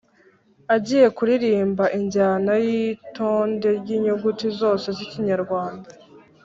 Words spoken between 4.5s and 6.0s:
zose z’ikinyarwanda;